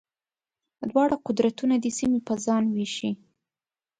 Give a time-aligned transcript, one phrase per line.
[0.89, 3.11] دواړه قدرتونه دې سیمې پر ځان وېشي.